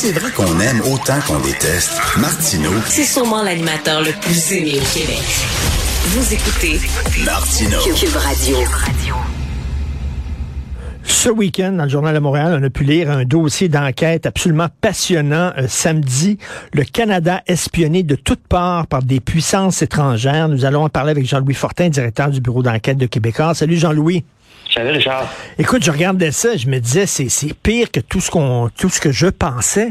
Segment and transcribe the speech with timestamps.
[0.00, 4.98] C'est vrai qu'on aime autant qu'on déteste, Martineau, C'est sûrement l'animateur le plus aimé au
[4.98, 5.20] Québec.
[6.06, 6.80] Vous écoutez
[7.22, 7.76] Martineau.
[7.94, 8.56] Cube Radio.
[11.02, 14.68] Ce week-end, dans le Journal de Montréal, on a pu lire un dossier d'enquête absolument
[14.80, 15.52] passionnant.
[15.58, 16.38] Euh, samedi,
[16.72, 20.48] le Canada espionné de toutes parts par des puissances étrangères.
[20.48, 23.52] Nous allons en parler avec Jean-Louis Fortin, directeur du bureau d'enquête de Québécois.
[23.52, 24.24] Salut Jean-Louis.
[24.78, 25.28] Richard.
[25.58, 28.88] Écoute, je regardais ça, je me disais c'est c'est pire que tout ce qu'on tout
[28.88, 29.88] ce que je pensais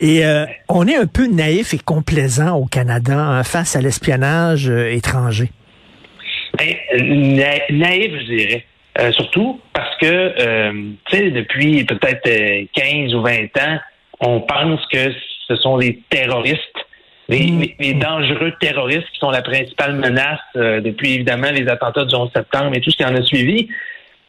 [0.00, 4.68] et euh, on est un peu naïf et complaisant au Canada hein, face à l'espionnage
[4.68, 5.50] euh, étranger.
[6.58, 8.64] Ben, na- naïf, je dirais.
[9.00, 10.34] Euh, surtout parce que,
[11.06, 13.78] tu sais, depuis peut-être euh, 15 ou 20 ans,
[14.20, 15.10] on pense que
[15.48, 16.58] ce sont les terroristes,
[17.30, 22.04] les, les- les dangereux terroristes qui sont la principale menace euh, depuis évidemment les attentats
[22.04, 23.68] du 11 septembre et tout ce qui en a suivi.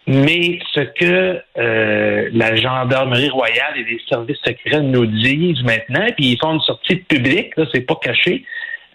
[0.05, 6.31] Mais ce que euh, la gendarmerie royale et les services secrets nous disent maintenant, puis
[6.33, 8.43] ils font une sortie publique, là, c'est pas caché,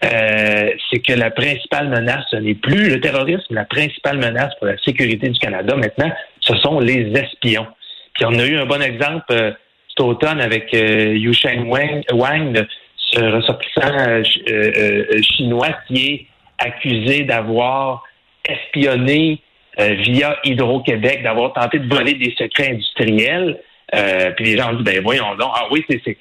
[0.05, 4.67] euh, c'est que la principale menace, ce n'est plus le terrorisme, la principale menace pour
[4.67, 6.11] la sécurité du Canada maintenant,
[6.41, 7.67] ce sont les espions.
[8.13, 9.51] Puis on a eu un bon exemple euh,
[9.89, 12.65] cet automne avec Yu Sheng Wang, Wang,
[12.95, 16.25] ce ressortissant ch- chinois qui est
[16.59, 18.03] accusé d'avoir
[18.47, 19.41] espionné
[19.79, 23.59] euh, via Hydro-Québec, d'avoir tenté de voler des secrets industriels.
[23.95, 26.17] Euh, puis les gens ont dit, ben voyons donc, ah oui, c'est-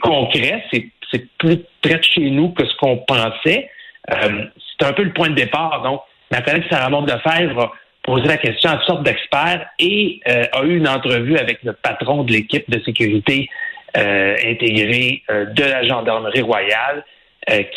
[0.00, 3.70] concret, c'est plus près de chez nous que ce qu'on pensait.
[4.12, 4.44] Euh,
[4.78, 5.82] c'est un peu le point de départ.
[5.82, 10.20] Donc, ma collègue Sarah Maud Lefebvre a posé la question à toutes sortes d'experts et
[10.26, 13.48] a eu une entrevue avec le patron de l'équipe de sécurité
[13.94, 17.04] intégrée de la gendarmerie royale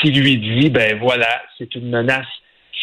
[0.02, 2.28] qui lui dit, ben voilà, c'est une menace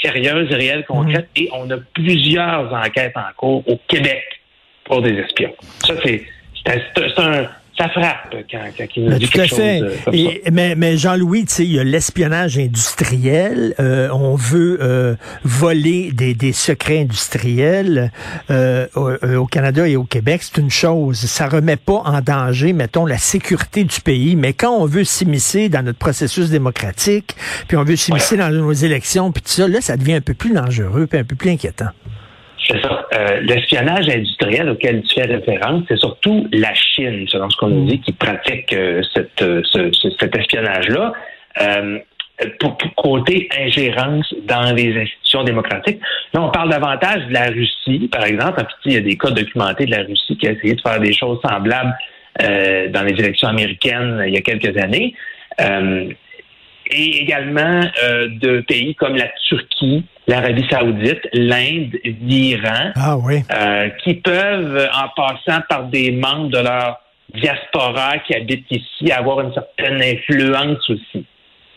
[0.02, 4.24] sérieuse, réelle, concrète et on a plusieurs enquêtes en cours au Québec
[4.84, 5.54] pour des espions.
[5.84, 6.24] Ça, c'est
[7.18, 7.48] un,
[7.78, 9.78] ça frappe quand, quand il nous Ben, dit quelque fait.
[9.78, 10.18] chose comme ça.
[10.18, 13.74] Et, mais mais Jean-Louis, tu sais, il y a l'espionnage industriel.
[13.80, 18.10] Euh, on veut euh, voler des, des secrets industriels
[18.50, 20.42] euh, au, euh, au Canada et au Québec.
[20.42, 21.18] C'est une chose.
[21.18, 24.34] Ça remet pas en danger, mettons, la sécurité du pays.
[24.36, 27.36] Mais quand on veut s'immiscer dans notre processus démocratique,
[27.68, 30.34] puis on veut s'immiscer dans nos élections, puis tout ça, là, ça devient un peu
[30.34, 31.88] plus dangereux, puis un peu plus inquiétant.
[32.68, 33.06] C'est ça.
[33.14, 37.86] Euh, L'espionnage industriel auquel tu fais référence, c'est surtout la Chine, selon ce qu'on nous
[37.86, 41.12] dit, qui pratique euh, cette, euh, ce- ce- cet espionnage-là.
[41.62, 41.98] Euh,
[42.60, 45.98] pour, pour côté ingérence dans les institutions démocratiques.
[46.32, 48.60] Là, on parle davantage de la Russie, par exemple.
[48.60, 50.80] En fait, il y a des cas documentés de la Russie qui a essayé de
[50.80, 51.92] faire des choses semblables
[52.42, 55.14] euh, dans les élections américaines il y a quelques années.
[55.60, 56.10] Euh,
[56.90, 63.42] et également euh, de pays comme la Turquie, l'Arabie saoudite, l'Inde, l'Iran, Ah oui.
[63.54, 67.00] euh, qui peuvent, en passant par des membres de leur
[67.34, 71.24] diaspora qui habitent ici, avoir une certaine influence aussi.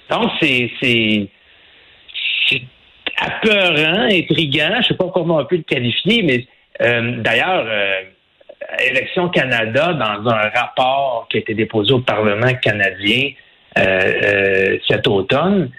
[0.10, 1.28] Donc, c'est c'est
[2.50, 2.62] c'est
[3.18, 6.46] apeurant, intriguant, je sais pas comment on peut le qualifier, mais
[6.82, 7.66] euh, d'ailleurs,
[8.80, 13.32] Élections Canada, dans un rapport qui a été déposé au Parlement canadien
[13.78, 15.70] euh, euh, cet automne,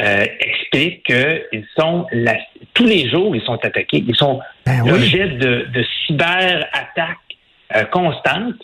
[0.00, 2.38] euh, explique qu'ils sont la-
[2.74, 4.90] tous les jours ils sont attaqués, ils sont Ben oui.
[4.90, 7.18] l'objet de, de cyberattaques
[7.76, 8.54] euh, constantes.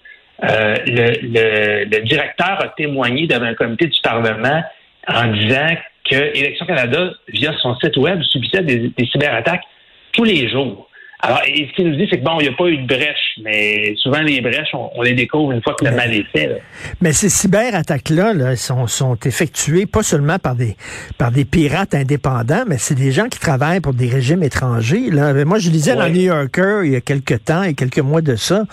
[0.41, 4.63] Le, le- le directeur a témoigné devant un comité du Parlement
[5.09, 5.67] en disant
[6.09, 9.65] que Élections Canada, via son site web, subissait des, des cyberattaques
[10.13, 10.89] tous les jours.
[11.21, 12.87] Alors, et ce qu'il nous dit, c'est que bon, il n'y a pas eu de
[12.87, 16.63] brèche, mais souvent les brèches, on, les découvre une fois que le mal est fait.
[17.01, 20.77] Mais ces cyberattaques-là là, sont, sont effectuées pas seulement par des
[21.17, 25.11] par des pirates indépendants, mais c'est des gens qui travaillent pour des régimes étrangers.
[25.11, 25.33] Là.
[25.45, 28.37] Moi, je lisais dans New Yorker il y a quelques temps, et quelques mois de
[28.37, 28.65] ça,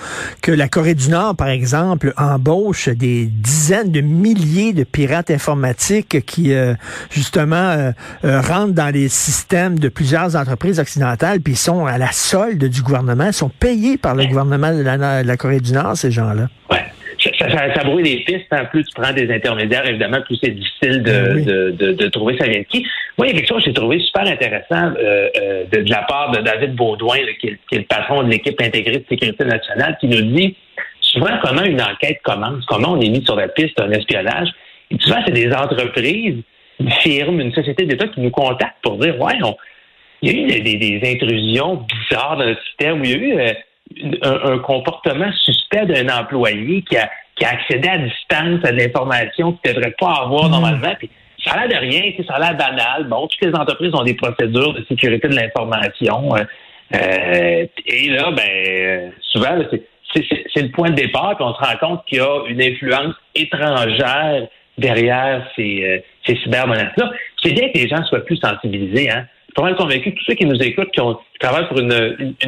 [0.42, 6.26] que la Corée du Nord, par exemple, embauche des dizaines de milliers de pirates informatiques
[6.26, 6.74] qui, euh,
[7.10, 7.92] justement, euh,
[8.24, 12.12] euh, rentrent dans les systèmes de plusieurs entreprises occidentales, puis sont à la
[12.54, 16.48] du gouvernement, sont payés par le gouvernement de la, Corée du Nord, ces gens-là.
[16.72, 16.84] Ouais.
[17.40, 18.46] Ça, ça, brouille les pistes.
[18.52, 18.66] En hein.
[18.66, 22.48] plus tu prends des intermédiaires, évidemment, plus c'est difficile de, ben de, de, trouver ça
[22.48, 22.86] vient de qui.
[23.18, 26.04] Moi, il y a quelque chose que j'ai trouvé super intéressant euh, euh, de, la
[26.04, 29.44] part de David Baudouin, qui, est, qui, est, le patron de l'équipe intégrée de sécurité
[29.44, 30.56] nationale, qui nous dit
[31.02, 34.50] souvent comment une enquête commence, comment on est mis sur la piste d'un espionnage.
[34.92, 36.44] Et souvent, c'est des entreprises,
[36.80, 39.56] une firme, une société d'État qui nous contactent pour dire, ouais, on,
[40.22, 43.40] il y a eu des, intrusions bizarres dans le système, où il y a eu
[43.40, 48.78] euh, un, comportement suspect d'un employé qui a, qui a accédé à distance à de
[48.78, 50.52] l'information qu'il ne devrait pas avoir hmm.
[50.52, 50.96] normalement.
[50.98, 51.10] Puis,
[51.44, 53.06] ça a l'air de rien, ça a l'air banal.
[53.08, 56.36] Bon, toutes les entreprises ont des procédures de sécurité de l'information.
[56.36, 56.44] Euh,
[56.96, 59.60] euh, et là, ben, souvent,
[60.14, 63.14] c'est le point de départ, puis on se rend compte qu'il y a une influence
[63.36, 64.48] étrangère
[64.78, 67.12] derrière ces, ces cybermenaces-là.
[67.44, 69.12] C'est bien que les gens soient plus sensibilisés.
[69.12, 69.26] Hein?
[69.56, 71.94] Pas mal convaincu que tous ceux qui nous écoutent, qui, ont, travaillent pour une,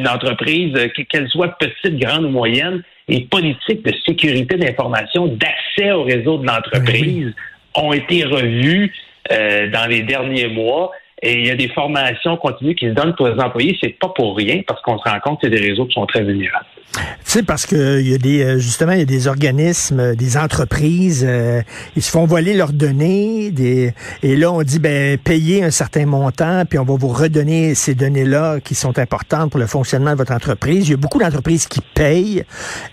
[0.06, 6.04] entreprise, euh, qu'elle soit petite, grande ou moyenne, les politiques de sécurité d'information, d'accès au
[6.04, 7.34] réseau de l'entreprise
[7.74, 8.92] ont été revues
[9.32, 10.92] euh, dans les derniers mois.
[11.22, 13.76] Et il y a des formations continues qui se donnent pour les employés.
[13.82, 16.06] C'est pas pour rien parce qu'on se rend compte y a des réseaux qui sont
[16.06, 16.66] très vulnérables.
[16.94, 20.00] Tu sais, parce que il y a des euh, justement il y a des organismes,
[20.00, 21.60] euh, des entreprises, euh,
[21.94, 23.92] ils se font voler leurs données, des,
[24.22, 27.94] et là on dit ben payez un certain montant, puis on va vous redonner ces
[27.94, 30.88] données-là qui sont importantes pour le fonctionnement de votre entreprise.
[30.88, 32.44] Il y a beaucoup d'entreprises qui payent.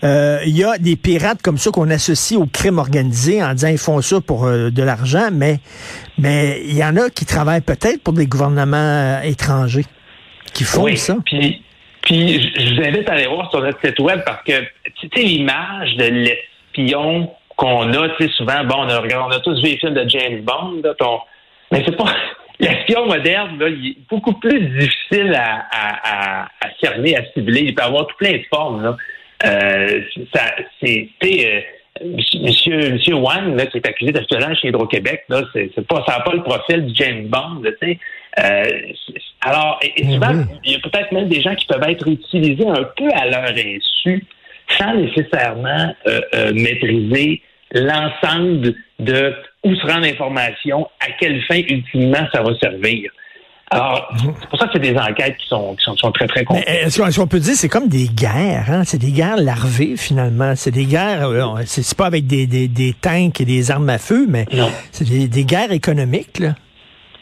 [0.04, 3.68] Euh, il y a des pirates comme ça qu'on associe au crime organisé en disant
[3.68, 5.60] ils font ça pour de l'argent, mais
[6.18, 9.86] mais il y en a qui travaillent peut-être pour des gouvernements étrangers
[10.52, 11.16] qui font ça.
[11.24, 11.62] Puis
[12.14, 14.60] je vous invite à aller voir sur notre site web parce que
[15.00, 19.40] tu sais l'image de l'espion qu'on a, tu sais souvent bon on a, on a
[19.40, 21.20] tous vu les films de James Bond, là, ton,
[21.72, 22.14] mais c'est pas
[22.60, 27.62] l'espion moderne là, il est beaucoup plus difficile à, à, à, cerner, à cibler.
[27.62, 28.96] Il peut avoir tout plein de formes là.
[29.44, 30.00] Euh,
[30.34, 31.60] ça, c'est euh,
[32.04, 36.24] Monsieur, Monsieur Wang, là, qui est accusé d'espionnage chez Hydro-Québec, là, c'est, pas, ça n'a
[36.24, 37.98] pas le profil du James Bond, tu sais.
[38.38, 38.64] Euh,
[39.40, 42.84] alors, et, souvent, il y a peut-être même des gens qui peuvent être utilisés un
[42.96, 44.24] peu à leur insu,
[44.76, 47.42] sans nécessairement euh, euh, maîtriser
[47.72, 49.34] l'ensemble de
[49.64, 53.10] où se rend l'information, à quelle fin ultimement ça va servir.
[53.68, 56.68] Alors, c'est pour ça que c'est des enquêtes qui sont, qui sont, très, très complexes.
[56.70, 58.84] Est-ce qu'on peut dire c'est comme des guerres, hein?
[58.84, 60.54] C'est des guerres larvées, finalement.
[60.54, 61.28] C'est des guerres,
[61.64, 64.46] c'est pas avec des, des, des, tanks et des armes à feu, mais
[64.92, 66.54] c'est des, des guerres économiques, là.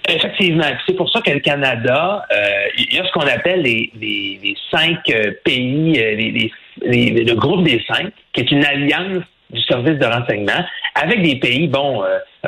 [0.09, 0.65] Effectivement.
[0.87, 2.37] C'est pour ça que le Canada, euh,
[2.77, 6.53] il y a ce qu'on appelle les, les, les cinq euh, pays, euh, les,
[6.83, 10.65] les, le groupe des cinq, qui est une alliance du service de renseignement
[10.95, 12.03] avec des pays, bon,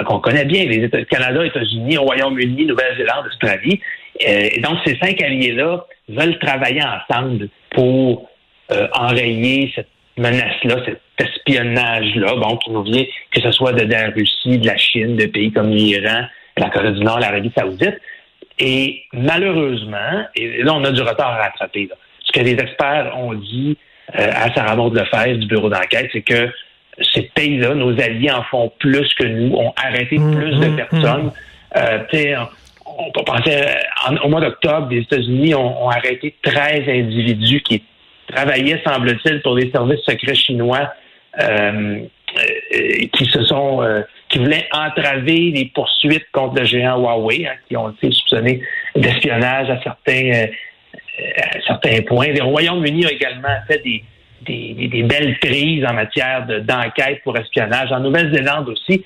[0.06, 3.80] qu'on connaît bien, les États, Canada, États-Unis, Royaume-Uni, Nouvelle-Zélande, Australie.
[4.20, 8.28] et donc, ces cinq alliés-là veulent travailler ensemble pour
[8.94, 14.58] enrayer cette menace-là, cet espionnage-là, bon, qui nous vient, que ce soit de la Russie,
[14.58, 16.26] de la Chine, de pays comme l'Iran,
[16.58, 18.00] la Corée du Nord, l'Arabie saoudite.
[18.58, 21.88] Et malheureusement, et là, on a du retard à rattraper.
[22.24, 23.76] Ce que les experts ont dit
[24.18, 26.50] euh, à Sarah Maud Lefebvre du bureau d'enquête, c'est que
[27.12, 30.76] ces pays-là, nos alliés en font plus que nous, ont arrêté mmh, plus de mmh,
[30.76, 31.26] personnes.
[31.26, 31.32] Mmh.
[31.76, 32.36] Euh,
[32.86, 33.62] on peut penser
[34.22, 37.82] au mois d'octobre, les États-Unis ont, arrêté 13 individus qui
[38.28, 40.90] travaillaient, semble-t-il, pour des services secrets chinois
[41.42, 42.00] euh,
[42.38, 43.82] euh qui se sont
[44.36, 48.60] qui voulaient entraver les poursuites contre le géant Huawei, hein, qui ont été soupçonnés
[48.94, 50.46] d'espionnage à certains, euh,
[51.66, 52.28] certains points.
[52.28, 54.02] Le Royaume-Uni a également fait des,
[54.46, 57.90] des, belles prises en matière d'enquête pour espionnage.
[57.92, 59.02] En Nouvelle-Zélande aussi.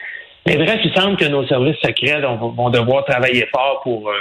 [0.47, 4.11] Mais bref, il semble que nos services secrets vont, devoir travailler fort pour...
[4.11, 4.15] Euh,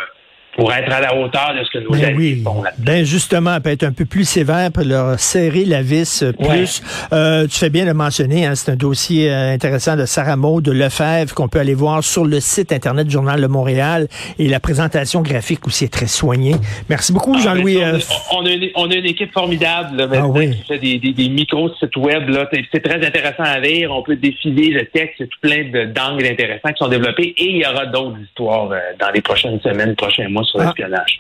[0.56, 2.41] pour être à la hauteur de ce que nos ben oui.
[2.44, 6.82] font Ben justement, peut être un peu plus sévère pour leur serrer la vis plus.
[7.13, 10.63] Euh, tu fais bien le mentionner, hein, c'est un dossier euh, intéressant de Sarah Maud
[10.63, 14.48] de Lefebvre qu'on peut aller voir sur le site internet du Journal de Montréal et
[14.48, 16.56] la présentation graphique aussi est très soignée.
[16.89, 17.82] Merci beaucoup, ah, Jean-Louis.
[17.82, 18.00] Euh,
[18.32, 20.51] on, a une, on, a une, équipe formidable là, ah, oui.
[20.51, 22.29] qui fait des, des, des micros sites web.
[22.74, 23.91] C'est très intéressant à lire.
[23.91, 25.15] On peut défiler le texte.
[25.20, 28.18] Il y a tout plein d'angles intéressants qui sont développés et il y aura d'autres
[28.24, 30.65] histoires dans les prochaines semaines, prochains mois moi, sur Ah.
[30.65, 31.17] l'espionnage.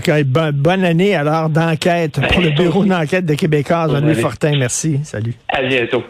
[0.00, 0.14] Sûr.
[0.14, 4.20] Ben, bon- bonne année alors d'enquête pour le bureau d'enquête de Québécois, Jean-Louis Bonne année.
[4.20, 4.56] Fortin.
[4.58, 5.00] Merci.
[5.04, 5.34] Salut.
[5.48, 6.02] À bientôt.